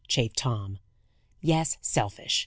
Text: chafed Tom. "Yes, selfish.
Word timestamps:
chafed 0.07 0.35
Tom. 0.35 0.79
"Yes, 1.41 1.77
selfish. 1.79 2.39